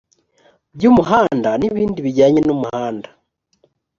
[0.75, 3.09] by umuhanda n ibindi bijyanye n umuhanda